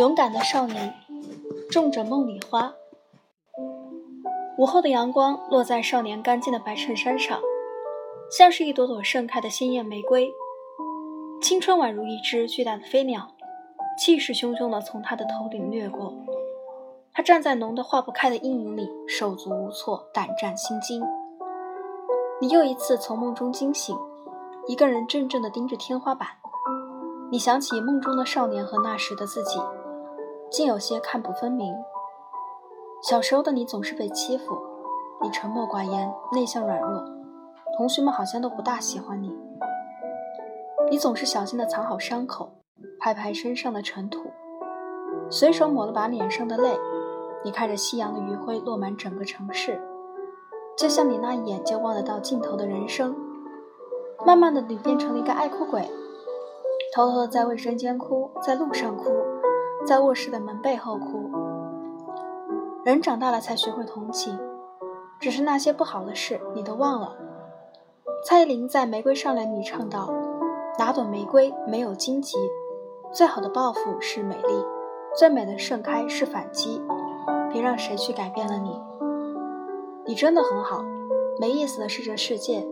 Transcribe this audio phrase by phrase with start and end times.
[0.00, 0.94] 勇敢的少年，
[1.70, 2.72] 种着梦里花。
[4.56, 7.38] 午后的阳光落在少年干净的白衬衫上，
[8.30, 10.32] 像是一朵朵盛开的鲜艳玫瑰。
[11.42, 13.28] 青春宛如一只巨大的飞鸟，
[13.98, 16.14] 气势汹汹地从他的头顶掠过。
[17.12, 21.04] 他站在浓得化不开的阴影里，手足无措，胆战心惊。
[22.40, 23.94] 你又一次从梦中惊醒，
[24.66, 26.26] 一个人怔怔地盯着天花板。
[27.30, 29.60] 你想起梦中的少年和那时的自己。
[30.50, 31.74] 竟有些看不分明。
[33.02, 34.58] 小时候的你总是被欺负，
[35.22, 37.04] 你沉默寡言，内向软弱，
[37.76, 39.32] 同学们好像都不大喜欢你。
[40.90, 42.50] 你总是小心地藏好伤口，
[42.98, 44.30] 拍拍身上的尘土，
[45.30, 46.76] 随手抹了把脸上的泪。
[47.44, 49.80] 你看着夕阳的余晖落满整个城市，
[50.76, 53.16] 就像你那一眼就望得到尽头的人生。
[54.26, 55.88] 慢慢的，你变成了一个爱哭鬼，
[56.94, 59.10] 偷偷的在卫生间哭，在路上哭。
[59.86, 61.30] 在卧室的门背后哭。
[62.84, 64.38] 人长大了才学会同情，
[65.18, 67.14] 只是那些不好的事你都忘了。
[68.24, 70.12] 蔡依林在《玫瑰少年》里唱道
[70.78, 72.36] ：“哪朵玫瑰没有荆棘？
[73.12, 74.64] 最好的报复是美丽，
[75.16, 76.82] 最美的盛开是反击。
[77.52, 78.80] 别让谁去改变了你。
[80.06, 80.84] 你真的很好，
[81.40, 82.66] 没意思的是这世界。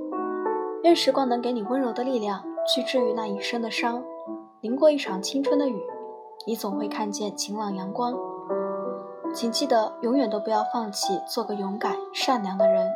[0.84, 4.02] 愿时光能给你温柔的力量，去治愈那一生的伤，
[4.60, 5.82] 淋过一场青春的雨。”
[6.46, 8.14] 你总会看见晴朗阳光，
[9.34, 12.88] 请记得永远都不要放弃做个勇敢善良的人。